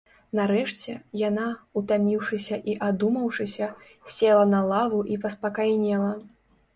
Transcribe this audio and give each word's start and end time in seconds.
Нарэшце, 0.37 0.93
яна, 1.27 1.43
утаміўшыся 1.81 2.57
і 2.73 2.73
адумаўшыся, 2.87 3.67
села 4.15 4.47
на 4.55 4.63
лаву 4.73 5.03
і 5.17 5.19
паспакайнела. 5.27 6.09